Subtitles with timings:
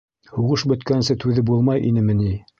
[0.37, 2.33] Һуғыш бөткәнсе түҙеп булмай инеме ни?